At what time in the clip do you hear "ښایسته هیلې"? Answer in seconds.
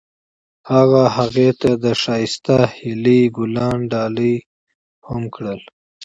2.01-3.19